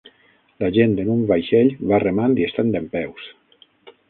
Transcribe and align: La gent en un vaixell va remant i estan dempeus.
La 0.63 0.69
gent 0.77 0.95
en 1.03 1.11
un 1.15 1.21
vaixell 1.33 1.69
va 1.93 2.01
remant 2.05 2.35
i 2.41 2.49
estan 2.49 2.73
dempeus. 2.79 3.31